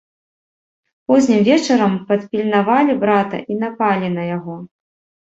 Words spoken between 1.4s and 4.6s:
вечарам падпільнавалі брата і напалі на яго.